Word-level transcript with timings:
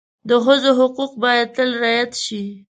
د 0.29 0.31
ښځو 0.45 0.71
حقوق 0.79 1.11
باید 1.23 1.47
تل 1.55 1.69
رعایت 1.83 2.13
شي. 2.25 2.43